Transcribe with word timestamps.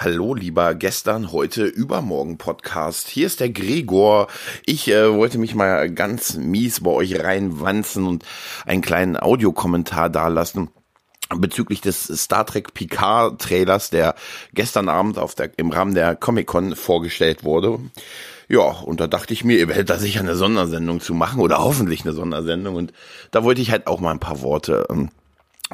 Hallo, 0.00 0.32
lieber 0.32 0.76
gestern, 0.76 1.32
heute, 1.32 1.64
übermorgen 1.64 2.38
Podcast. 2.38 3.08
Hier 3.08 3.26
ist 3.26 3.40
der 3.40 3.50
Gregor. 3.50 4.28
Ich 4.64 4.86
äh, 4.86 5.12
wollte 5.12 5.38
mich 5.38 5.56
mal 5.56 5.90
ganz 5.90 6.36
mies 6.36 6.84
bei 6.84 6.92
euch 6.92 7.18
reinwanzen 7.18 8.06
und 8.06 8.24
einen 8.64 8.80
kleinen 8.80 9.16
Audiokommentar 9.16 10.08
dalassen 10.08 10.70
bezüglich 11.34 11.80
des 11.80 12.04
Star 12.04 12.46
Trek 12.46 12.74
Picard 12.74 13.40
Trailers, 13.40 13.90
der 13.90 14.14
gestern 14.54 14.88
Abend 14.88 15.18
auf 15.18 15.34
der, 15.34 15.50
im 15.58 15.72
Rahmen 15.72 15.96
der 15.96 16.14
Comic 16.14 16.46
Con 16.46 16.76
vorgestellt 16.76 17.42
wurde. 17.42 17.80
Ja, 18.48 18.60
und 18.62 19.00
da 19.00 19.08
dachte 19.08 19.34
ich 19.34 19.42
mir, 19.42 19.58
ihr 19.58 19.66
werdet 19.66 19.90
da 19.90 19.98
sicher 19.98 20.20
eine 20.20 20.36
Sondersendung 20.36 21.00
zu 21.00 21.12
machen 21.12 21.40
oder 21.40 21.58
hoffentlich 21.58 22.04
eine 22.04 22.12
Sondersendung. 22.12 22.76
Und 22.76 22.92
da 23.32 23.42
wollte 23.42 23.62
ich 23.62 23.72
halt 23.72 23.88
auch 23.88 23.98
mal 23.98 24.12
ein 24.12 24.20
paar 24.20 24.42
Worte 24.42 24.86
ähm, 24.90 25.10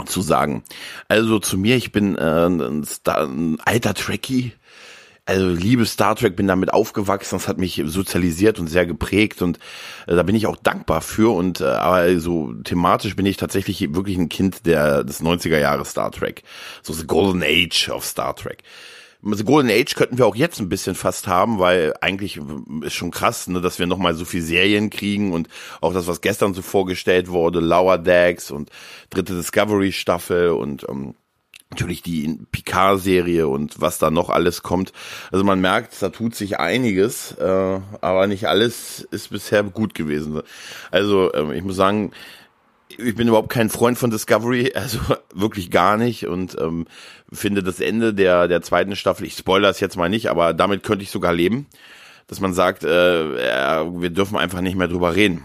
zu 0.07 0.23
sagen. 0.23 0.65
Also 1.09 1.39
zu 1.39 1.57
mir, 1.57 1.77
ich 1.77 1.93
bin 1.93 2.17
äh, 2.17 2.47
ein, 2.47 2.85
Star, 2.85 3.27
ein 3.27 3.59
alter 3.65 3.95
Trekkie. 3.95 4.53
Also 5.27 5.49
liebe 5.49 5.87
Star 5.87 6.17
Trek, 6.17 6.37
bin 6.37 6.47
damit 6.47 6.75
aufgewachsen, 6.75 7.37
das 7.37 7.49
hat 7.49 7.57
mich 7.57 7.81
sozialisiert 7.87 8.59
und 8.59 8.67
sehr 8.67 8.85
geprägt 8.85 9.41
und 9.41 9.59
äh, 10.07 10.15
da 10.17 10.23
bin 10.23 10.37
ich 10.37 10.47
auch 10.47 10.57
dankbar 10.57 11.01
für 11.01 11.35
und 11.35 11.63
äh, 11.63 11.65
aber 11.65 12.21
so 12.21 12.53
thematisch 12.53 13.17
bin 13.17 13.25
ich 13.25 13.39
tatsächlich 13.39 13.95
wirklich 13.95 14.19
ein 14.19 14.29
Kind 14.29 14.67
der 14.67 15.03
des 15.03 15.23
90er 15.23 15.59
Jahre 15.59 15.87
Star 15.87 16.11
Trek. 16.11 16.43
So 16.83 16.93
the 16.93 17.07
Golden 17.07 17.43
Age 17.43 17.89
of 17.89 18.05
Star 18.05 18.37
Trek. 18.37 18.63
The 19.27 19.45
Golden 19.45 19.71
Age 19.71 19.95
könnten 19.95 20.19
wir 20.19 20.27
auch 20.27 20.37
jetzt 20.37 20.61
ein 20.61 20.69
bisschen 20.69 20.95
fast 20.95 21.27
haben, 21.27 21.59
weil 21.59 21.95
eigentlich 22.01 22.39
ist 22.83 22.93
schon 22.93 23.11
krass, 23.11 23.47
ne, 23.47 23.61
dass 23.61 23.79
wir 23.79 23.87
nochmal 23.87 24.15
so 24.15 24.25
viel 24.25 24.43
Serien 24.43 24.91
kriegen 24.91 25.33
und 25.33 25.49
auch 25.81 25.95
das, 25.95 26.07
was 26.07 26.21
gestern 26.21 26.53
so 26.53 26.61
vorgestellt 26.61 27.29
wurde, 27.29 27.61
Lower 27.61 27.97
Decks 27.97 28.51
und 28.51 28.71
dritte 29.09 29.35
Discovery 29.35 29.93
Staffel 29.93 30.51
und 30.51 30.87
ähm, 30.89 31.15
natürlich 31.71 32.03
die 32.03 32.39
Picard-Serie 32.53 33.49
und 33.49 33.81
was 33.81 33.99
da 33.99 34.11
noch 34.11 34.31
alles 34.31 34.63
kommt. 34.63 34.93
Also 35.33 35.45
man 35.45 35.61
merkt, 35.61 36.01
da 36.03 36.11
tut 36.11 36.35
sich 36.35 36.61
einiges, 36.61 37.33
äh, 37.33 37.81
aber 38.01 38.27
nicht 38.27 38.47
alles 38.47 39.07
ist 39.11 39.31
bisher 39.31 39.63
gut 39.65 39.95
gewesen. 39.95 40.43
Also 40.91 41.33
äh, 41.33 41.57
ich 41.57 41.65
muss 41.65 41.77
sagen, 41.77 42.13
ich 42.89 43.15
bin 43.15 43.29
überhaupt 43.29 43.51
kein 43.51 43.71
Freund 43.71 43.99
von 43.99 44.11
Discovery, 44.11 44.73
also 44.77 44.99
wirklich 45.33 45.71
gar 45.71 45.97
nicht 45.97 46.27
und 46.27 46.57
ähm, 46.61 46.87
finde 47.33 47.63
das 47.63 47.81
Ende 47.81 48.15
der 48.15 48.49
der 48.49 48.63
zweiten 48.63 48.97
Staffel, 48.97 49.27
ich 49.27 49.35
spoilere 49.35 49.71
es 49.71 49.81
jetzt 49.81 49.97
mal 49.97 50.09
nicht, 50.09 50.29
aber 50.31 50.55
damit 50.55 50.83
könnte 50.83 51.03
ich 51.03 51.11
sogar 51.11 51.33
leben, 51.33 51.67
dass 52.27 52.41
man 52.41 52.55
sagt, 52.55 52.85
äh, 52.85 52.89
wir 52.89 54.11
dürfen 54.11 54.37
einfach 54.37 54.61
nicht 54.61 54.77
mehr 54.77 54.89
drüber 54.89 55.15
reden. 55.15 55.45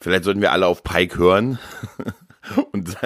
Vielleicht 0.00 0.24
sollten 0.24 0.42
wir 0.42 0.52
alle 0.52 0.66
auf 0.66 0.82
Pike 0.82 1.16
hören 1.16 1.58
und 2.72 2.96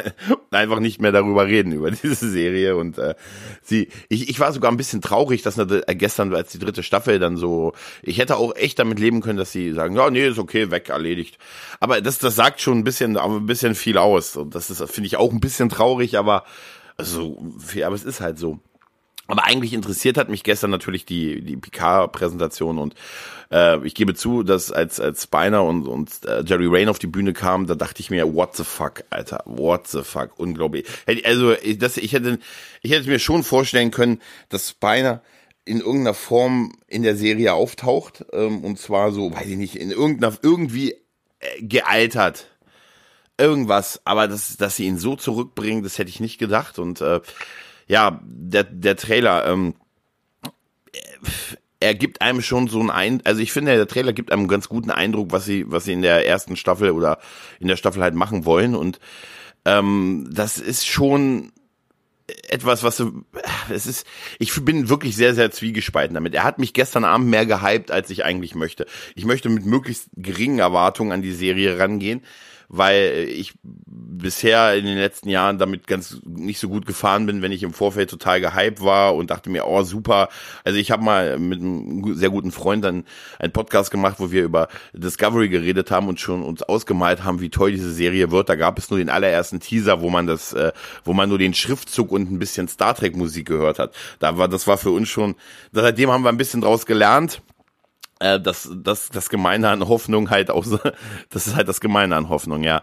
einfach 0.50 0.80
nicht 0.80 1.00
mehr 1.00 1.12
darüber 1.12 1.46
reden 1.46 1.72
über 1.72 1.90
diese 2.02 2.30
Serie. 2.30 2.76
Und 2.76 2.98
äh, 2.98 3.14
sie 3.62 3.88
ich, 4.08 4.28
ich 4.28 4.40
war 4.40 4.52
sogar 4.52 4.70
ein 4.70 4.76
bisschen 4.76 5.00
traurig 5.00 5.42
dass 5.42 5.58
äh, 5.58 5.94
gestern 5.94 6.34
als 6.34 6.52
die 6.52 6.58
dritte 6.58 6.82
Staffel 6.82 7.18
dann 7.18 7.36
so 7.36 7.72
ich 8.02 8.18
hätte 8.18 8.36
auch 8.36 8.54
echt 8.56 8.78
damit 8.78 8.98
leben 8.98 9.20
können 9.20 9.38
dass 9.38 9.52
sie 9.52 9.72
sagen 9.72 9.96
ja 9.96 10.10
nee 10.10 10.26
ist 10.26 10.38
okay 10.38 10.70
weg 10.70 10.88
erledigt. 10.88 11.38
Aber 11.80 12.00
das 12.00 12.18
das 12.18 12.36
sagt 12.36 12.60
schon 12.60 12.78
ein 12.78 12.84
bisschen 12.84 13.16
ein 13.16 13.46
bisschen 13.46 13.74
viel 13.74 13.98
aus. 13.98 14.36
Und 14.36 14.54
das 14.54 14.70
ist 14.70 14.82
finde 14.90 15.06
ich 15.06 15.16
auch 15.16 15.32
ein 15.32 15.40
bisschen 15.40 15.68
traurig 15.68 16.18
aber 16.18 16.44
also 16.96 17.38
aber 17.84 17.94
es 17.94 18.04
ist 18.04 18.20
halt 18.20 18.38
so 18.38 18.60
aber 19.28 19.44
eigentlich 19.44 19.74
interessiert 19.74 20.16
hat 20.16 20.30
mich 20.30 20.42
gestern 20.42 20.70
natürlich 20.70 21.04
die, 21.04 21.42
die 21.42 21.56
Picard-Präsentation 21.56 22.78
und 22.78 22.94
äh, 23.52 23.78
ich 23.86 23.94
gebe 23.94 24.14
zu, 24.14 24.42
dass 24.42 24.72
als, 24.72 24.98
als 24.98 25.24
Spiner 25.24 25.64
und, 25.64 25.86
und 25.86 26.24
äh, 26.24 26.42
Jerry 26.44 26.66
Rain 26.66 26.88
auf 26.88 26.98
die 26.98 27.06
Bühne 27.06 27.34
kamen, 27.34 27.66
da 27.66 27.74
dachte 27.74 28.00
ich 28.00 28.10
mir, 28.10 28.34
what 28.34 28.56
the 28.56 28.64
fuck, 28.64 29.04
Alter, 29.10 29.42
what 29.44 29.86
the 29.86 30.02
fuck, 30.02 30.30
unglaublich. 30.38 30.86
Also 31.24 31.54
das, 31.76 31.98
ich, 31.98 32.14
hätte, 32.14 32.38
ich 32.82 32.90
hätte 32.90 33.08
mir 33.08 33.18
schon 33.18 33.44
vorstellen 33.44 33.90
können, 33.90 34.20
dass 34.48 34.70
Spiner 34.70 35.22
in 35.66 35.80
irgendeiner 35.80 36.14
Form 36.14 36.72
in 36.86 37.02
der 37.02 37.14
Serie 37.14 37.52
auftaucht 37.52 38.24
ähm, 38.32 38.64
und 38.64 38.78
zwar 38.78 39.12
so, 39.12 39.32
weiß 39.32 39.46
ich 39.46 39.58
nicht, 39.58 39.76
in 39.76 39.90
irgendeiner, 39.90 40.34
irgendwie 40.42 40.92
äh, 41.40 41.62
gealtert 41.62 42.46
irgendwas, 43.38 44.00
aber 44.04 44.26
dass, 44.26 44.56
dass 44.56 44.76
sie 44.76 44.86
ihn 44.86 44.98
so 44.98 45.14
zurückbringen, 45.14 45.82
das 45.82 45.98
hätte 45.98 46.10
ich 46.10 46.18
nicht 46.18 46.38
gedacht 46.38 46.78
und 46.78 47.00
äh, 47.00 47.20
ja, 47.88 48.20
der, 48.24 48.64
der 48.64 48.96
Trailer, 48.96 49.46
ähm, 49.46 49.74
er 51.80 51.94
gibt 51.94 52.20
einem 52.22 52.42
schon 52.42 52.68
so 52.68 52.80
einen 52.80 52.90
Eindruck, 52.90 53.26
also 53.26 53.40
ich 53.40 53.52
finde, 53.52 53.76
der 53.76 53.86
Trailer 53.86 54.12
gibt 54.12 54.32
einem 54.32 54.42
einen 54.42 54.48
ganz 54.48 54.68
guten 54.68 54.90
Eindruck, 54.90 55.32
was 55.32 55.44
sie, 55.44 55.64
was 55.70 55.84
sie 55.84 55.92
in 55.92 56.02
der 56.02 56.26
ersten 56.26 56.56
Staffel 56.56 56.90
oder 56.90 57.18
in 57.60 57.68
der 57.68 57.76
Staffel 57.76 58.02
halt 58.02 58.14
machen 58.14 58.44
wollen. 58.44 58.74
Und 58.74 58.98
ähm, 59.64 60.28
das 60.30 60.58
ist 60.58 60.86
schon 60.86 61.52
etwas, 62.48 62.82
was 62.82 63.02
es 63.70 63.86
ist, 63.86 64.06
ich 64.38 64.52
bin 64.64 64.88
wirklich 64.88 65.16
sehr, 65.16 65.34
sehr 65.34 65.50
zwiegespalten 65.50 66.14
damit. 66.14 66.34
Er 66.34 66.44
hat 66.44 66.58
mich 66.58 66.74
gestern 66.74 67.04
Abend 67.04 67.28
mehr 67.28 67.46
gehypt, 67.46 67.90
als 67.90 68.10
ich 68.10 68.24
eigentlich 68.24 68.54
möchte. 68.54 68.86
Ich 69.14 69.24
möchte 69.24 69.48
mit 69.48 69.64
möglichst 69.64 70.08
geringen 70.14 70.58
Erwartungen 70.58 71.12
an 71.12 71.22
die 71.22 71.32
Serie 71.32 71.78
rangehen 71.78 72.22
weil 72.68 73.28
ich 73.30 73.54
bisher 73.62 74.74
in 74.74 74.84
den 74.84 74.98
letzten 74.98 75.28
Jahren 75.28 75.58
damit 75.58 75.86
ganz 75.86 76.20
nicht 76.26 76.58
so 76.58 76.68
gut 76.68 76.86
gefahren 76.86 77.24
bin, 77.26 77.40
wenn 77.40 77.52
ich 77.52 77.62
im 77.62 77.72
Vorfeld 77.72 78.10
total 78.10 78.40
gehypt 78.40 78.82
war 78.82 79.14
und 79.14 79.30
dachte 79.30 79.48
mir, 79.48 79.66
oh 79.66 79.82
super. 79.82 80.28
Also 80.64 80.78
ich 80.78 80.90
habe 80.90 81.02
mal 81.02 81.38
mit 81.38 81.60
einem 81.60 82.14
sehr 82.14 82.30
guten 82.30 82.52
Freund 82.52 82.84
dann 82.84 83.04
einen 83.38 83.52
Podcast 83.52 83.90
gemacht, 83.90 84.16
wo 84.18 84.30
wir 84.30 84.44
über 84.44 84.68
Discovery 84.92 85.48
geredet 85.48 85.90
haben 85.90 86.08
und 86.08 86.20
schon 86.20 86.42
uns 86.42 86.62
ausgemalt 86.62 87.24
haben, 87.24 87.40
wie 87.40 87.48
toll 87.48 87.72
diese 87.72 87.92
Serie 87.92 88.30
wird. 88.30 88.48
Da 88.48 88.56
gab 88.56 88.78
es 88.78 88.90
nur 88.90 88.98
den 88.98 89.08
allerersten 89.08 89.60
Teaser, 89.60 90.02
wo 90.02 90.10
man 90.10 90.26
das, 90.26 90.52
äh, 90.52 90.72
wo 91.04 91.14
man 91.14 91.28
nur 91.28 91.38
den 91.38 91.54
Schriftzug 91.54 92.12
und 92.12 92.30
ein 92.30 92.38
bisschen 92.38 92.68
Star 92.68 92.94
Trek 92.94 93.16
Musik 93.16 93.46
gehört 93.46 93.78
hat. 93.78 93.94
Da 94.18 94.36
war, 94.36 94.48
das 94.48 94.66
war 94.66 94.76
für 94.76 94.90
uns 94.90 95.08
schon, 95.08 95.36
seitdem 95.72 96.10
haben 96.10 96.22
wir 96.22 96.28
ein 96.28 96.36
bisschen 96.36 96.60
draus 96.60 96.84
gelernt 96.84 97.40
äh, 98.20 98.40
das, 98.40 98.70
das, 98.74 99.08
das 99.08 99.28
Gemeine 99.28 99.68
an 99.70 99.88
Hoffnung 99.88 100.30
halt 100.30 100.50
auch, 100.50 100.64
das 101.30 101.46
ist 101.46 101.56
halt 101.56 101.68
das 101.68 101.80
Gemeine 101.80 102.16
an 102.16 102.28
Hoffnung, 102.28 102.62
ja. 102.62 102.82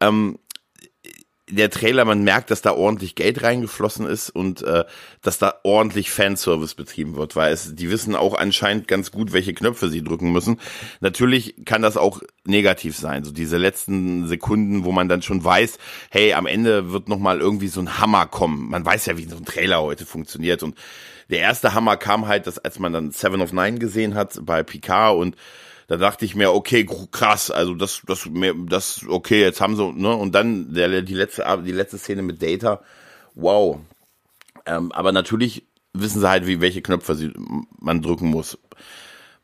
Ähm, 0.00 0.38
der 1.50 1.68
Trailer, 1.68 2.06
man 2.06 2.24
merkt, 2.24 2.50
dass 2.50 2.62
da 2.62 2.72
ordentlich 2.72 3.14
Geld 3.14 3.42
reingeflossen 3.42 4.06
ist 4.06 4.30
und 4.30 4.62
äh, 4.62 4.84
dass 5.20 5.38
da 5.38 5.54
ordentlich 5.62 6.10
Fanservice 6.10 6.74
betrieben 6.74 7.16
wird, 7.16 7.36
weil 7.36 7.52
es, 7.52 7.74
die 7.74 7.90
wissen 7.90 8.16
auch 8.16 8.34
anscheinend 8.34 8.88
ganz 8.88 9.10
gut, 9.10 9.32
welche 9.32 9.52
Knöpfe 9.52 9.90
sie 9.90 10.02
drücken 10.02 10.32
müssen. 10.32 10.58
Natürlich 11.00 11.54
kann 11.66 11.82
das 11.82 11.98
auch 11.98 12.22
negativ 12.44 12.96
sein, 12.96 13.24
so 13.24 13.30
diese 13.30 13.58
letzten 13.58 14.26
Sekunden, 14.26 14.84
wo 14.84 14.92
man 14.92 15.08
dann 15.08 15.20
schon 15.20 15.44
weiß, 15.44 15.78
hey, 16.10 16.32
am 16.32 16.46
Ende 16.46 16.92
wird 16.92 17.10
noch 17.10 17.18
mal 17.18 17.40
irgendwie 17.40 17.68
so 17.68 17.80
ein 17.80 17.98
Hammer 17.98 18.26
kommen. 18.26 18.70
Man 18.70 18.84
weiß 18.84 19.04
ja, 19.06 19.18
wie 19.18 19.24
so 19.24 19.36
ein 19.36 19.44
Trailer 19.44 19.82
heute 19.82 20.06
funktioniert 20.06 20.62
und 20.62 20.78
der 21.30 21.40
erste 21.40 21.74
Hammer 21.74 21.96
kam 21.96 22.26
halt, 22.26 22.46
dass, 22.46 22.58
als 22.58 22.78
man 22.78 22.92
dann 22.92 23.10
Seven 23.10 23.40
of 23.40 23.52
Nine 23.52 23.78
gesehen 23.78 24.14
hat 24.14 24.38
bei 24.42 24.62
Picard 24.62 25.16
und 25.16 25.36
da 25.86 25.96
dachte 25.96 26.24
ich 26.24 26.34
mir, 26.34 26.52
okay, 26.52 26.86
krass, 27.10 27.50
also 27.50 27.74
das, 27.74 28.02
das, 28.06 28.28
das, 28.66 29.04
okay, 29.08 29.42
jetzt 29.42 29.60
haben 29.60 29.76
sie, 29.76 29.92
ne, 29.92 30.14
und 30.14 30.34
dann 30.34 30.72
der, 30.72 31.02
die 31.02 31.14
letzte, 31.14 31.44
die 31.64 31.72
letzte 31.72 31.98
Szene 31.98 32.22
mit 32.22 32.42
Data, 32.42 32.82
wow. 33.34 33.78
Ähm, 34.66 34.92
aber 34.92 35.12
natürlich 35.12 35.66
wissen 35.92 36.20
sie 36.20 36.28
halt, 36.28 36.46
wie, 36.46 36.60
welche 36.60 36.82
Knöpfe 36.82 37.14
sie, 37.14 37.32
man 37.78 38.02
drücken 38.02 38.28
muss. 38.28 38.58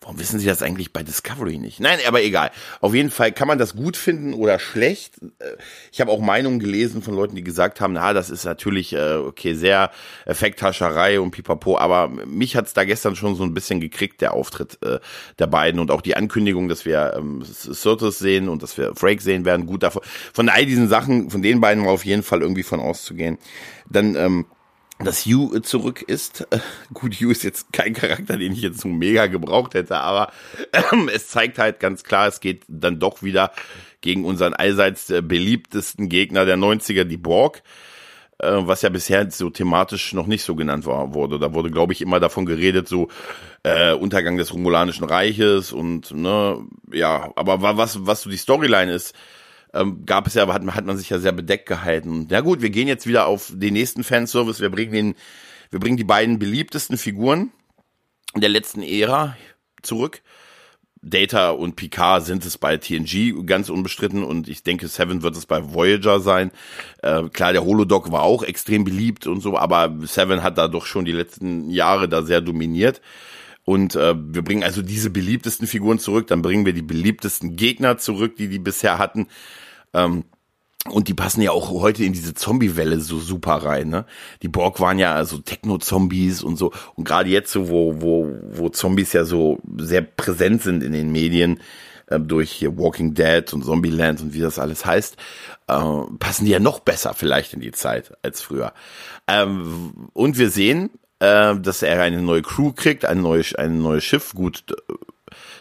Warum 0.02 0.18
wissen 0.18 0.40
Sie 0.40 0.46
das 0.46 0.62
eigentlich 0.62 0.94
bei 0.94 1.02
Discovery 1.02 1.58
nicht? 1.58 1.78
Nein, 1.78 1.98
aber 2.06 2.22
egal. 2.22 2.50
Auf 2.80 2.94
jeden 2.94 3.10
Fall 3.10 3.32
kann 3.32 3.46
man 3.46 3.58
das 3.58 3.76
gut 3.76 3.98
finden 3.98 4.32
oder 4.32 4.58
schlecht. 4.58 5.18
Äh, 5.40 5.56
ich 5.92 6.00
habe 6.00 6.10
auch 6.10 6.20
Meinungen 6.20 6.58
gelesen 6.58 7.02
von 7.02 7.14
Leuten, 7.14 7.36
die 7.36 7.44
gesagt 7.44 7.82
haben, 7.82 7.92
na, 7.92 8.14
das 8.14 8.30
ist 8.30 8.46
natürlich 8.46 8.94
äh, 8.94 9.16
okay, 9.16 9.52
sehr 9.52 9.90
Effekthascherei 10.24 11.20
und 11.20 11.32
pipapo, 11.32 11.76
aber 11.76 12.08
mich 12.08 12.56
hat's 12.56 12.72
da 12.72 12.84
gestern 12.84 13.14
schon 13.14 13.36
so 13.36 13.44
ein 13.44 13.52
bisschen 13.52 13.78
gekriegt, 13.78 14.22
der 14.22 14.32
Auftritt 14.32 14.78
äh, 14.82 15.00
der 15.38 15.46
beiden 15.46 15.78
und 15.78 15.90
auch 15.90 16.00
die 16.00 16.16
Ankündigung, 16.16 16.68
dass 16.68 16.86
wir 16.86 17.12
ähm, 17.18 17.42
Sirtis 17.44 18.18
sehen 18.18 18.48
und 18.48 18.62
dass 18.62 18.78
wir 18.78 18.94
Frake 18.94 19.20
sehen 19.20 19.44
werden. 19.44 19.66
Gut, 19.66 19.82
davon, 19.82 20.00
von 20.32 20.48
all 20.48 20.64
diesen 20.64 20.88
Sachen, 20.88 21.28
von 21.28 21.42
den 21.42 21.60
beiden 21.60 21.84
war 21.84 21.92
auf 21.92 22.06
jeden 22.06 22.22
Fall 22.22 22.40
irgendwie 22.40 22.62
von 22.62 22.80
auszugehen. 22.80 23.36
Dann 23.90 24.14
ähm, 24.14 24.46
dass 25.02 25.24
Hugh 25.24 25.60
zurück 25.62 26.02
ist. 26.02 26.46
Gut, 26.94 27.14
Hugh 27.14 27.30
ist 27.30 27.42
jetzt 27.42 27.72
kein 27.72 27.94
Charakter, 27.94 28.36
den 28.36 28.52
ich 28.52 28.62
jetzt 28.62 28.80
so 28.80 28.88
mega 28.88 29.26
gebraucht 29.26 29.74
hätte, 29.74 29.98
aber 29.98 30.32
ähm, 30.72 31.10
es 31.12 31.28
zeigt 31.28 31.58
halt 31.58 31.80
ganz 31.80 32.04
klar, 32.04 32.28
es 32.28 32.40
geht 32.40 32.62
dann 32.68 32.98
doch 32.98 33.22
wieder 33.22 33.52
gegen 34.00 34.24
unseren 34.24 34.54
allseits 34.54 35.10
äh, 35.10 35.22
beliebtesten 35.22 36.08
Gegner 36.08 36.44
der 36.44 36.56
90er, 36.56 37.04
die 37.04 37.16
Borg, 37.16 37.62
äh, 38.38 38.50
was 38.52 38.82
ja 38.82 38.88
bisher 38.88 39.30
so 39.30 39.50
thematisch 39.50 40.12
noch 40.12 40.26
nicht 40.26 40.42
so 40.42 40.54
genannt 40.54 40.86
war, 40.86 41.14
wurde. 41.14 41.38
Da 41.38 41.52
wurde, 41.52 41.70
glaube 41.70 41.92
ich, 41.92 42.02
immer 42.02 42.20
davon 42.20 42.46
geredet, 42.46 42.88
so 42.88 43.08
äh, 43.62 43.92
Untergang 43.92 44.36
des 44.36 44.52
Romulanischen 44.52 45.04
Reiches 45.04 45.72
und 45.72 46.12
ne, 46.12 46.64
ja, 46.92 47.30
aber 47.36 47.76
was, 47.76 48.06
was 48.06 48.22
so 48.22 48.30
die 48.30 48.36
Storyline 48.36 48.92
ist, 48.92 49.14
ähm, 49.72 50.04
gab 50.06 50.26
es 50.26 50.34
ja, 50.34 50.46
hat, 50.46 50.66
hat 50.66 50.86
man 50.86 50.96
sich 50.96 51.10
ja 51.10 51.18
sehr 51.18 51.32
bedeckt 51.32 51.66
gehalten. 51.66 52.28
Ja 52.30 52.40
gut, 52.40 52.62
wir 52.62 52.70
gehen 52.70 52.88
jetzt 52.88 53.06
wieder 53.06 53.26
auf 53.26 53.52
den 53.54 53.74
nächsten 53.74 54.04
Fanservice. 54.04 54.60
Wir 54.60 54.70
bringen 54.70 54.92
den, 54.92 55.14
wir 55.70 55.80
bringen 55.80 55.96
die 55.96 56.04
beiden 56.04 56.38
beliebtesten 56.38 56.98
Figuren 56.98 57.52
der 58.34 58.48
letzten 58.48 58.82
Ära 58.82 59.36
zurück. 59.82 60.22
Data 61.02 61.50
und 61.50 61.76
Picard 61.76 62.26
sind 62.26 62.44
es 62.44 62.58
bei 62.58 62.76
TNG 62.76 63.46
ganz 63.46 63.70
unbestritten 63.70 64.22
und 64.22 64.48
ich 64.48 64.62
denke, 64.62 64.86
Seven 64.86 65.22
wird 65.22 65.34
es 65.34 65.46
bei 65.46 65.72
Voyager 65.72 66.20
sein. 66.20 66.50
Äh, 67.02 67.22
klar, 67.30 67.52
der 67.52 67.64
Holodoc 67.64 68.12
war 68.12 68.22
auch 68.22 68.42
extrem 68.42 68.84
beliebt 68.84 69.26
und 69.26 69.40
so, 69.40 69.56
aber 69.56 69.96
Seven 70.02 70.42
hat 70.42 70.58
da 70.58 70.68
doch 70.68 70.84
schon 70.84 71.06
die 71.06 71.12
letzten 71.12 71.70
Jahre 71.70 72.08
da 72.08 72.22
sehr 72.22 72.42
dominiert. 72.42 73.00
Und 73.70 73.94
äh, 73.94 74.16
wir 74.16 74.42
bringen 74.42 74.64
also 74.64 74.82
diese 74.82 75.10
beliebtesten 75.10 75.68
Figuren 75.68 76.00
zurück, 76.00 76.26
dann 76.26 76.42
bringen 76.42 76.66
wir 76.66 76.72
die 76.72 76.82
beliebtesten 76.82 77.54
Gegner 77.54 77.98
zurück, 77.98 78.34
die 78.34 78.48
die 78.48 78.58
bisher 78.58 78.98
hatten. 78.98 79.28
Ähm, 79.94 80.24
und 80.88 81.06
die 81.06 81.14
passen 81.14 81.40
ja 81.40 81.52
auch 81.52 81.70
heute 81.70 82.02
in 82.02 82.12
diese 82.12 82.34
Zombie-Welle 82.34 82.98
so 82.98 83.20
super 83.20 83.62
rein, 83.62 83.88
ne? 83.88 84.06
Die 84.42 84.48
Borg 84.48 84.80
waren 84.80 84.98
ja 84.98 85.14
also 85.14 85.38
Techno-Zombies 85.38 86.42
und 86.42 86.56
so. 86.56 86.72
Und 86.96 87.04
gerade 87.04 87.30
jetzt 87.30 87.52
so, 87.52 87.68
wo, 87.68 88.00
wo, 88.00 88.34
wo 88.42 88.70
Zombies 88.70 89.12
ja 89.12 89.24
so 89.24 89.60
sehr 89.76 90.02
präsent 90.02 90.62
sind 90.62 90.82
in 90.82 90.90
den 90.90 91.12
Medien, 91.12 91.60
äh, 92.08 92.18
durch 92.18 92.50
hier 92.50 92.76
Walking 92.76 93.14
Dead 93.14 93.52
und 93.52 93.64
Zombieland 93.64 94.20
und 94.20 94.34
wie 94.34 94.40
das 94.40 94.58
alles 94.58 94.84
heißt, 94.84 95.16
äh, 95.68 95.80
passen 96.18 96.44
die 96.44 96.50
ja 96.50 96.58
noch 96.58 96.80
besser 96.80 97.14
vielleicht 97.14 97.54
in 97.54 97.60
die 97.60 97.70
Zeit 97.70 98.14
als 98.22 98.40
früher. 98.40 98.72
Ähm, 99.28 100.08
und 100.12 100.38
wir 100.38 100.50
sehen, 100.50 100.90
äh, 101.20 101.56
dass 101.56 101.82
er 101.82 102.02
eine 102.02 102.20
neue 102.20 102.42
Crew 102.42 102.72
kriegt, 102.72 103.04
ein 103.04 103.22
neues, 103.22 103.54
ein 103.54 103.80
neues 103.80 104.04
Schiff. 104.04 104.34
Gut, 104.34 104.64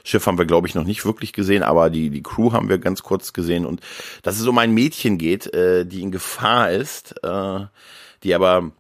Schiff 0.04 0.26
haben 0.26 0.38
wir, 0.38 0.46
glaube 0.46 0.68
ich, 0.68 0.76
noch 0.76 0.86
nicht 0.86 1.06
wirklich 1.06 1.34
gesehen, 1.34 1.64
aber 1.64 1.90
die, 1.90 2.10
die 2.10 2.24
Crew 2.24 2.52
haben 2.52 2.70
wir 2.70 2.80
ganz 2.80 3.04
kurz 3.04 3.34
gesehen 3.34 3.66
und 3.66 3.82
dass 4.24 4.40
es 4.40 4.48
um 4.48 4.58
ein 4.58 4.74
Mädchen 4.74 5.18
geht, 5.18 5.54
äh, 5.54 5.86
die 5.86 6.02
in 6.02 6.12
Gefahr 6.12 6.72
ist, 6.72 7.16
äh, 7.24 7.60
die 8.24 8.34
aber 8.34 8.72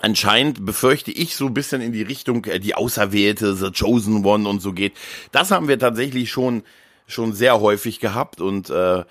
anscheinend 0.00 0.64
befürchte 0.64 1.10
ich 1.10 1.36
so 1.36 1.46
ein 1.46 1.54
bisschen 1.54 1.80
in 1.80 1.92
die 1.92 2.02
Richtung 2.02 2.44
äh, 2.44 2.60
die 2.60 2.74
Auserwählte, 2.74 3.54
The 3.54 3.70
Chosen 3.70 4.24
One 4.24 4.48
und 4.48 4.60
so 4.60 4.72
geht. 4.72 4.94
Das 5.32 5.50
haben 5.50 5.68
wir 5.68 5.78
tatsächlich 5.78 6.30
schon 6.30 6.62
schon 7.06 7.32
sehr 7.32 7.60
häufig 7.60 7.98
gehabt 7.98 8.40
und 8.40 8.70
äh, 8.70 9.04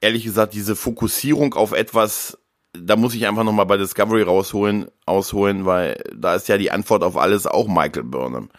ehrlich 0.00 0.24
gesagt 0.24 0.54
diese 0.54 0.74
Fokussierung 0.74 1.54
auf 1.54 1.72
etwas, 1.72 2.38
da 2.82 2.96
muss 2.96 3.14
ich 3.14 3.26
einfach 3.26 3.44
noch 3.44 3.52
mal 3.52 3.64
bei 3.64 3.76
Discovery 3.76 4.22
rausholen, 4.22 4.86
ausholen, 5.04 5.66
weil 5.66 6.02
da 6.14 6.34
ist 6.34 6.48
ja 6.48 6.58
die 6.58 6.70
Antwort 6.70 7.02
auf 7.02 7.16
alles 7.16 7.46
auch 7.46 7.68
Michael 7.68 8.04
Burnham. 8.04 8.50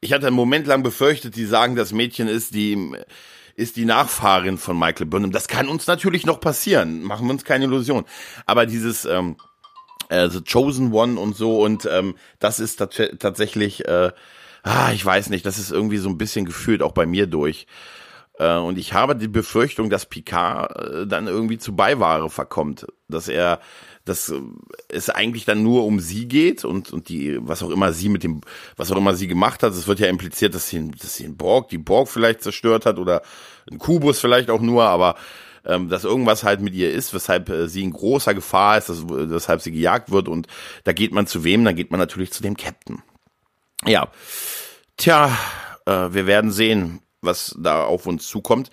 Ich 0.00 0.12
hatte 0.12 0.26
einen 0.26 0.36
Moment 0.36 0.66
lang 0.66 0.82
befürchtet, 0.82 1.36
die 1.36 1.44
sagen, 1.44 1.74
das 1.74 1.92
Mädchen 1.92 2.28
ist 2.28 2.54
die, 2.54 2.92
ist 3.56 3.76
die 3.76 3.84
Nachfahrin 3.84 4.58
von 4.58 4.78
Michael 4.78 5.06
Burnham. 5.06 5.32
Das 5.32 5.48
kann 5.48 5.68
uns 5.68 5.86
natürlich 5.86 6.24
noch 6.24 6.40
passieren. 6.40 7.02
Machen 7.02 7.26
wir 7.26 7.32
uns 7.32 7.44
keine 7.44 7.64
Illusion. 7.64 8.04
Aber 8.46 8.66
dieses, 8.66 9.04
ähm, 9.04 9.36
äh, 10.08 10.28
The 10.28 10.42
Chosen 10.42 10.92
One 10.92 11.18
und 11.18 11.36
so 11.36 11.62
und 11.62 11.86
ähm, 11.90 12.14
das 12.38 12.60
ist 12.60 12.78
tatsächlich, 12.78 13.86
äh, 13.86 14.12
ah, 14.62 14.92
ich 14.92 15.04
weiß 15.04 15.30
nicht, 15.30 15.46
das 15.46 15.58
ist 15.58 15.70
irgendwie 15.70 15.98
so 15.98 16.08
ein 16.08 16.18
bisschen 16.18 16.44
gefühlt 16.44 16.82
auch 16.82 16.92
bei 16.92 17.06
mir 17.06 17.26
durch. 17.26 17.66
Äh, 18.38 18.56
und 18.56 18.78
ich 18.78 18.92
habe 18.92 19.16
die 19.16 19.28
Befürchtung, 19.28 19.90
dass 19.90 20.06
Picard 20.06 20.76
äh, 20.76 21.06
dann 21.06 21.26
irgendwie 21.26 21.58
zu 21.58 21.74
Beiware 21.74 22.30
verkommt, 22.30 22.86
dass 23.08 23.28
er 23.28 23.60
dass 24.08 24.30
äh, 24.30 24.40
es 24.88 25.10
eigentlich 25.10 25.44
dann 25.44 25.62
nur 25.62 25.84
um 25.84 26.00
sie 26.00 26.26
geht 26.26 26.64
und, 26.64 26.92
und 26.92 27.08
die, 27.08 27.38
was 27.40 27.62
auch 27.62 27.70
immer 27.70 27.92
sie 27.92 28.08
mit 28.08 28.24
dem, 28.24 28.40
was 28.76 28.90
auch 28.90 28.96
immer 28.96 29.14
sie 29.14 29.28
gemacht 29.28 29.62
hat, 29.62 29.72
es 29.72 29.86
wird 29.86 30.00
ja 30.00 30.08
impliziert, 30.08 30.54
dass 30.54 30.68
sie, 30.68 30.90
dass 30.90 31.16
sie 31.16 31.24
einen 31.24 31.36
Borg, 31.36 31.68
die 31.68 31.78
Borg 31.78 32.08
vielleicht 32.08 32.42
zerstört 32.42 32.86
hat 32.86 32.98
oder 32.98 33.22
ein 33.70 33.78
Kubus 33.78 34.18
vielleicht 34.20 34.50
auch 34.50 34.60
nur, 34.60 34.84
aber 34.84 35.16
ähm, 35.64 35.88
dass 35.88 36.04
irgendwas 36.04 36.44
halt 36.44 36.60
mit 36.60 36.74
ihr 36.74 36.92
ist, 36.92 37.12
weshalb 37.12 37.48
äh, 37.50 37.68
sie 37.68 37.82
in 37.82 37.92
großer 37.92 38.34
Gefahr 38.34 38.78
ist, 38.78 38.88
dass, 38.88 39.04
weshalb 39.08 39.60
sie 39.60 39.72
gejagt 39.72 40.10
wird 40.10 40.28
und 40.28 40.46
da 40.84 40.92
geht 40.92 41.12
man 41.12 41.26
zu 41.26 41.44
wem? 41.44 41.64
Dann 41.64 41.76
geht 41.76 41.90
man 41.90 42.00
natürlich 42.00 42.32
zu 42.32 42.42
dem 42.42 42.56
Captain. 42.56 43.02
Ja, 43.86 44.10
tja, 44.96 45.36
äh, 45.86 46.08
wir 46.12 46.26
werden 46.26 46.50
sehen, 46.50 47.00
was 47.20 47.54
da 47.58 47.84
auf 47.84 48.06
uns 48.06 48.26
zukommt 48.26 48.70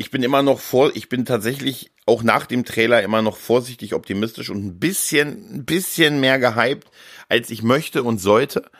ich 0.00 0.10
bin 0.10 0.22
immer 0.22 0.42
noch 0.42 0.60
vor, 0.60 0.92
ich 0.96 1.10
bin 1.10 1.26
tatsächlich 1.26 1.90
auch 2.06 2.22
nach 2.22 2.46
dem 2.46 2.64
Trailer 2.64 3.02
immer 3.02 3.20
noch 3.20 3.36
vorsichtig 3.36 3.92
optimistisch 3.92 4.48
und 4.48 4.64
ein 4.64 4.78
bisschen, 4.78 5.56
ein 5.56 5.64
bisschen 5.66 6.20
mehr 6.20 6.38
gehypt, 6.38 6.90
als 7.28 7.50
ich 7.50 7.62
möchte 7.62 8.02
und 8.02 8.16
sollte. 8.16 8.70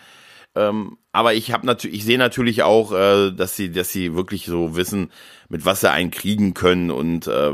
Ähm, 0.55 0.97
aber 1.13 1.35
ich 1.35 1.53
habe 1.53 1.67
natürlich, 1.67 1.99
ich 1.99 2.05
sehe 2.07 2.17
natürlich 2.17 2.63
auch, 2.63 2.93
äh, 2.93 3.33
dass 3.33 3.55
sie, 3.55 3.71
dass 3.71 3.93
sie 3.93 4.15
wirklich 4.15 4.47
so 4.47 4.77
wissen, 4.77 5.13
mit 5.51 5.67
was 5.67 5.83
sie 5.83 5.91
einen 5.91 6.11
kriegen 6.11 6.55
können 6.55 6.91
und 6.91 7.27
äh, 7.27 7.53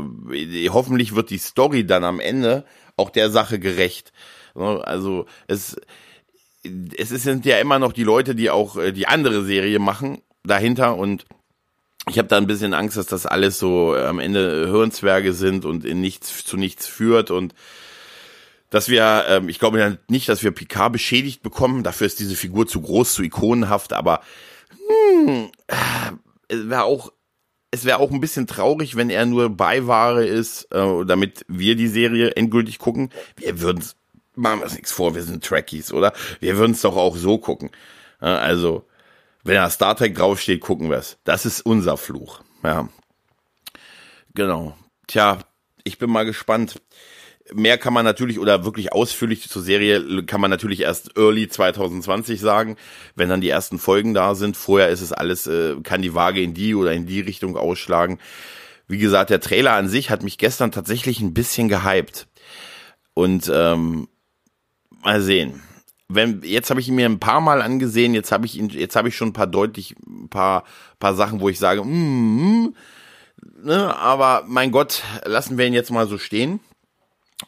hoffentlich 0.69 1.13
wird 1.13 1.29
die 1.29 1.37
Story 1.37 1.85
dann 1.85 2.05
am 2.05 2.21
Ende 2.21 2.63
auch 2.95 3.09
der 3.09 3.29
Sache 3.29 3.59
gerecht. 3.59 4.13
Also 4.55 5.25
es, 5.47 5.75
es 6.63 7.09
sind 7.09 7.45
ja 7.45 7.57
immer 7.57 7.79
noch 7.79 7.91
die 7.91 8.05
Leute, 8.05 8.33
die 8.33 8.49
auch 8.49 8.77
äh, 8.77 8.93
die 8.93 9.09
andere 9.09 9.43
Serie 9.43 9.79
machen 9.79 10.21
dahinter 10.45 10.95
und 10.95 11.25
ich 12.09 12.17
habe 12.17 12.27
da 12.27 12.37
ein 12.37 12.47
bisschen 12.47 12.73
Angst, 12.73 12.97
dass 12.97 13.07
das 13.07 13.25
alles 13.25 13.59
so 13.59 13.95
äh, 13.95 14.05
am 14.05 14.19
Ende 14.19 14.67
Hirnzwerge 14.69 15.33
sind 15.33 15.65
und 15.65 15.85
in 15.85 16.01
nichts 16.01 16.45
zu 16.45 16.57
nichts 16.57 16.87
führt 16.87 17.31
und 17.31 17.53
dass 18.69 18.89
wir, 18.89 19.25
ähm, 19.29 19.49
ich 19.49 19.59
glaube 19.59 19.97
nicht, 20.07 20.27
dass 20.29 20.43
wir 20.43 20.51
Picard 20.51 20.91
beschädigt 20.91 21.41
bekommen. 21.41 21.83
Dafür 21.83 22.07
ist 22.07 22.19
diese 22.19 22.35
Figur 22.35 22.67
zu 22.67 22.81
groß, 22.81 23.13
zu 23.13 23.23
ikonenhaft. 23.23 23.93
Aber 23.93 24.21
hm, 24.87 25.51
äh, 25.67 25.75
es 26.49 26.69
wäre 26.69 26.83
auch, 26.83 27.13
es 27.71 27.85
wäre 27.85 27.99
auch 27.99 28.11
ein 28.11 28.19
bisschen 28.19 28.47
traurig, 28.47 28.95
wenn 28.95 29.09
er 29.09 29.25
nur 29.25 29.49
Beiware 29.49 30.25
ist, 30.25 30.67
äh, 30.73 31.05
damit 31.05 31.45
wir 31.47 31.75
die 31.75 31.87
Serie 31.87 32.31
endgültig 32.31 32.79
gucken. 32.79 33.09
Wir 33.37 33.61
würden, 33.61 33.83
machen 34.35 34.59
wir 34.59 34.65
uns 34.65 34.75
nichts 34.75 34.91
vor, 34.91 35.15
wir 35.15 35.23
sind 35.23 35.43
Trekkies, 35.43 35.93
oder? 35.93 36.13
Wir 36.39 36.57
würden 36.57 36.73
es 36.73 36.81
doch 36.81 36.97
auch 36.97 37.15
so 37.15 37.37
gucken. 37.37 37.69
Äh, 38.21 38.25
also 38.25 38.86
wenn 39.47 39.55
da 39.55 39.69
Star 39.69 39.95
Trek 39.95 40.13
draufsteht, 40.13 40.59
gucken 40.59 40.89
wir 40.89 40.97
es. 40.97 41.17
Das 41.23 41.45
ist 41.45 41.61
unser 41.61 41.95
Fluch. 41.95 42.41
Ja. 42.63 42.89
Genau. 44.35 44.77
Tja, 45.07 45.39
ich 45.85 45.97
bin 45.97 46.09
mal 46.09 46.25
gespannt. 46.25 46.81
Mehr 47.53 47.77
kann 47.77 47.93
man 47.93 48.03
natürlich 48.03 48.39
oder 48.39 48.65
wirklich 48.65 48.91
ausführlich 48.91 49.47
zur 49.47 49.61
Serie 49.61 50.25
kann 50.25 50.41
man 50.41 50.51
natürlich 50.51 50.81
erst 50.81 51.15
early 51.17 51.47
2020 51.47 52.41
sagen, 52.41 52.75
wenn 53.15 53.29
dann 53.29 53.39
die 53.39 53.47
ersten 53.47 53.79
Folgen 53.79 54.13
da 54.13 54.35
sind. 54.35 54.57
Vorher 54.57 54.89
ist 54.89 54.99
es 54.99 55.13
alles, 55.13 55.47
äh, 55.47 55.77
kann 55.81 56.01
die 56.01 56.13
Waage 56.13 56.41
in 56.41 56.53
die 56.53 56.75
oder 56.75 56.91
in 56.91 57.05
die 57.05 57.21
Richtung 57.21 57.55
ausschlagen. 57.55 58.19
Wie 58.89 58.97
gesagt, 58.97 59.29
der 59.29 59.39
Trailer 59.39 59.73
an 59.73 59.87
sich 59.87 60.09
hat 60.09 60.23
mich 60.23 60.37
gestern 60.37 60.73
tatsächlich 60.73 61.21
ein 61.21 61.33
bisschen 61.33 61.69
gehypt. 61.69 62.27
Und 63.13 63.49
ähm, 63.53 64.09
mal 65.01 65.21
sehen 65.21 65.63
wenn 66.09 66.41
jetzt 66.43 66.69
habe 66.69 66.79
ich 66.79 66.87
ihn 66.87 66.95
mir 66.95 67.05
ein 67.05 67.19
paar 67.19 67.41
Mal 67.41 67.61
angesehen, 67.61 68.13
jetzt 68.13 68.31
habe 68.31 68.45
ich 68.45 68.57
ihn, 68.57 68.69
jetzt 68.69 68.95
habe 68.95 69.09
ich 69.09 69.17
schon 69.17 69.29
ein 69.29 69.33
paar 69.33 69.47
deutlich, 69.47 69.95
ein 70.05 70.29
paar, 70.29 70.63
paar 70.99 71.15
Sachen, 71.15 71.41
wo 71.41 71.49
ich 71.49 71.59
sage, 71.59 71.83
mm, 71.83 72.73
ne, 73.63 73.95
aber 73.97 74.43
mein 74.47 74.71
Gott, 74.71 75.03
lassen 75.25 75.57
wir 75.57 75.65
ihn 75.65 75.73
jetzt 75.73 75.91
mal 75.91 76.07
so 76.07 76.17
stehen. 76.17 76.59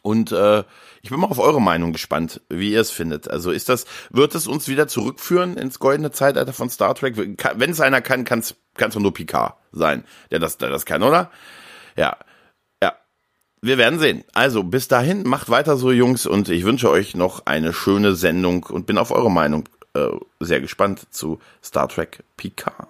Und 0.02 0.32
äh, 0.32 0.64
ich 1.02 1.10
bin 1.10 1.20
mal 1.20 1.28
auf 1.28 1.40
eure 1.40 1.62
Meinung 1.62 1.94
gespannt, 1.94 2.42
wie 2.50 2.74
ihr 2.74 2.82
es 2.82 2.92
findet. 2.92 3.30
Also 3.30 3.52
ist 3.52 3.70
das, 3.70 3.86
wird 4.12 4.36
es 4.36 4.46
uns 4.46 4.68
wieder 4.68 4.88
zurückführen 4.88 5.58
ins 5.58 5.80
goldene 5.80 6.12
Zeitalter 6.12 6.54
von 6.54 6.70
Star 6.70 6.94
Trek? 6.94 7.16
Wenn 7.18 7.72
es 7.72 7.82
einer 7.82 8.02
kann, 8.02 8.24
kann 8.24 8.40
es 8.40 8.56
nur 8.96 9.14
Picard 9.14 9.56
sein, 9.72 10.04
der 10.30 10.40
das, 10.40 10.58
der 10.58 10.70
das 10.70 10.86
kann, 10.86 11.02
oder? 11.02 11.32
Ja. 11.96 12.18
Wir 13.62 13.78
werden 13.78 14.00
sehen. 14.00 14.24
Also 14.34 14.64
bis 14.64 14.88
dahin, 14.88 15.24
macht 15.24 15.50
weiter 15.50 15.78
so, 15.78 15.92
Jungs, 15.92 16.26
und 16.26 16.50
ich 16.50 16.64
wünsche 16.64 16.90
euch 16.90 17.16
noch 17.16 17.46
eine 17.46 17.74
schöne 17.74 18.16
Sendung 18.16 18.64
und 18.64 18.86
bin 18.86 18.98
auf 18.98 19.12
eure 19.12 19.32
Meinung 19.32 19.68
äh, 19.94 20.08
sehr 20.40 20.62
gespannt 20.62 21.08
zu 21.12 21.40
Star 21.64 21.88
Trek 21.88 22.24
Picard. 22.38 22.90